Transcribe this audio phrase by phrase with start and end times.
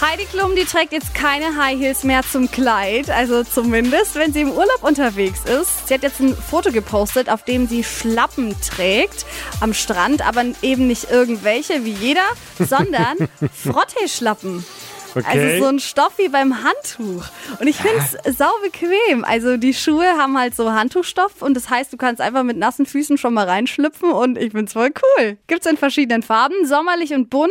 [0.00, 4.40] Heidi Klum, die trägt jetzt keine High Heels mehr zum Kleid, also zumindest, wenn sie
[4.40, 5.88] im Urlaub unterwegs ist.
[5.88, 9.26] Sie hat jetzt ein Foto gepostet, auf dem sie Schlappen trägt
[9.60, 12.24] am Strand, aber eben nicht irgendwelche wie jeder,
[12.58, 14.64] sondern Frotteeschlappen.
[15.14, 15.52] Okay.
[15.52, 17.24] Also so ein Stoff wie beim Handtuch.
[17.60, 19.24] Und ich finde es sau bequem.
[19.24, 22.86] Also die Schuhe haben halt so Handtuchstoff und das heißt, du kannst einfach mit nassen
[22.86, 25.36] Füßen schon mal reinschlüpfen und ich finde es voll cool.
[25.46, 27.50] Gibt's in verschiedenen Farben, sommerlich und bunt.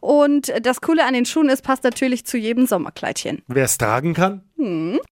[0.00, 3.42] Und das Coole an den Schuhen ist, passt natürlich zu jedem Sommerkleidchen.
[3.48, 4.42] Wer es tragen kann?